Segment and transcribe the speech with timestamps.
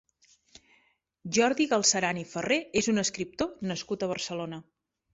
[1.37, 4.65] Jordi Galceran i Ferrer és un escriptor nascut a Barcelona.